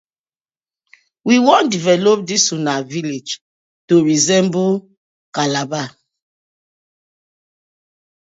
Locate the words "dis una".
2.29-2.75